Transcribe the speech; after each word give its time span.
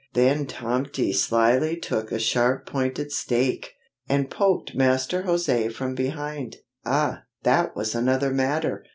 Then 0.13 0.47
Tomty 0.47 1.13
slyly 1.13 1.77
took 1.77 2.11
a 2.11 2.17
sharp 2.17 2.65
pointed 2.65 3.11
stake, 3.11 3.75
and 4.09 4.31
poked 4.31 4.73
Master 4.73 5.21
José 5.21 5.71
from 5.71 5.93
behind. 5.93 6.55
Ah, 6.83 7.25
that 7.43 7.75
was 7.75 7.93
another 7.93 8.31
matter! 8.33 8.83